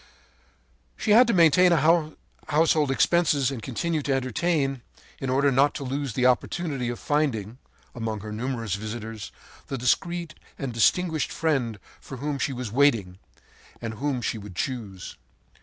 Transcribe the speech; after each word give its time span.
“She 0.97 1.11
had 1.11 1.27
to 1.27 1.33
maintain 1.33 1.71
her 1.71 2.13
household 2.47 2.89
expenses 2.89 3.51
and 3.51 3.61
continue 3.61 4.01
to 4.01 4.13
entertain, 4.15 4.81
in 5.19 5.29
order 5.29 5.51
not 5.51 5.75
to 5.75 5.83
lose 5.83 6.13
the 6.13 6.25
opportunity 6.25 6.89
of 6.89 6.97
finding, 6.97 7.59
among 7.93 8.21
her 8.21 8.31
numerous 8.31 8.73
visitors, 8.73 9.31
the 9.67 9.77
discreet 9.77 10.33
and 10.57 10.73
distinguished 10.73 11.31
friend 11.31 11.77
for 11.99 12.17
whom 12.17 12.39
she 12.39 12.51
was 12.51 12.71
waiting, 12.71 13.19
and 13.79 13.93
whom 13.93 14.23
she 14.23 14.39
would 14.39 14.55
choose. 14.55 15.17